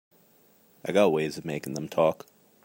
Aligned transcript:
I 0.83 0.93
got 0.93 1.11
ways 1.11 1.37
of 1.37 1.45
making 1.45 1.75
them 1.75 1.87
talk. 1.87 2.25